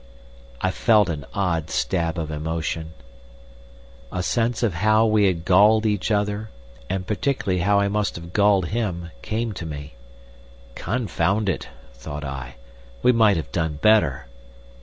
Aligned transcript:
I 0.61 0.71
felt 0.71 1.09
an 1.09 1.27
odd 1.31 1.69
stab 1.69 2.17
of 2.17 2.31
emotion. 2.31 2.95
A 4.11 4.23
sense 4.23 4.63
of 4.63 4.73
how 4.73 5.05
we 5.05 5.25
had 5.27 5.45
galled 5.45 5.85
each 5.85 6.09
other, 6.09 6.49
and 6.89 7.05
particularly 7.05 7.59
how 7.61 7.79
I 7.79 7.87
must 7.87 8.15
have 8.15 8.33
galled 8.33 8.69
him, 8.69 9.11
came 9.21 9.53
to 9.53 9.65
me. 9.67 9.93
"Confound 10.73 11.49
it," 11.49 11.67
thought 11.93 12.23
I, 12.23 12.55
"we 13.03 13.11
might 13.11 13.37
have 13.37 13.51
done 13.51 13.77
better!" 13.79 14.25